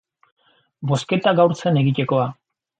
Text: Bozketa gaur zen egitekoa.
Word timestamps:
Bozketa 0.93 1.35
gaur 1.43 1.55
zen 1.61 1.81
egitekoa. 1.85 2.29